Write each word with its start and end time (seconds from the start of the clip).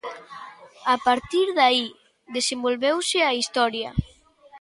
A 0.93 0.97
partir 1.07 1.45
de 1.57 1.63
aí, 1.69 1.85
desenvolveuse 2.37 3.19
a 3.29 3.37
historia. 3.41 3.89